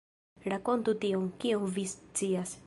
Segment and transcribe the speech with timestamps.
[0.53, 2.59] Rakontu tion, kion vi scias.